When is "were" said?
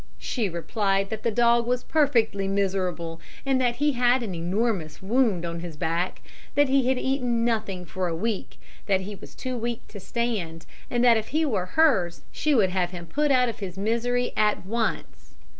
11.45-11.67